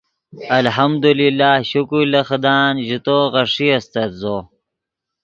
[0.59, 4.37] الحمد اللہ شکر لے خدان ژے تو غیݰے استت زو